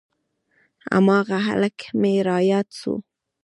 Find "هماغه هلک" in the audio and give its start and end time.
0.93-1.77